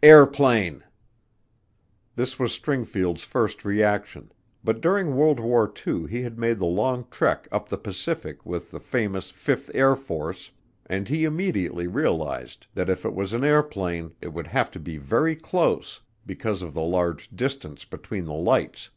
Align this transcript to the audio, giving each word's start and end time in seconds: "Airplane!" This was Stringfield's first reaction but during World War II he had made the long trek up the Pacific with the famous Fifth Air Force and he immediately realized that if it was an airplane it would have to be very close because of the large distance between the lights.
"Airplane!" 0.00 0.84
This 2.14 2.38
was 2.38 2.52
Stringfield's 2.56 3.24
first 3.24 3.64
reaction 3.64 4.30
but 4.62 4.80
during 4.80 5.16
World 5.16 5.40
War 5.40 5.64
II 5.84 6.06
he 6.06 6.22
had 6.22 6.38
made 6.38 6.60
the 6.60 6.66
long 6.66 7.04
trek 7.10 7.48
up 7.50 7.68
the 7.68 7.76
Pacific 7.76 8.46
with 8.46 8.70
the 8.70 8.78
famous 8.78 9.32
Fifth 9.32 9.72
Air 9.74 9.96
Force 9.96 10.52
and 10.86 11.08
he 11.08 11.24
immediately 11.24 11.88
realized 11.88 12.68
that 12.74 12.88
if 12.88 13.04
it 13.04 13.12
was 13.12 13.32
an 13.32 13.42
airplane 13.42 14.14
it 14.20 14.32
would 14.32 14.46
have 14.46 14.70
to 14.70 14.78
be 14.78 14.98
very 14.98 15.34
close 15.34 16.00
because 16.24 16.62
of 16.62 16.74
the 16.74 16.82
large 16.82 17.28
distance 17.34 17.84
between 17.84 18.24
the 18.26 18.34
lights. 18.34 18.90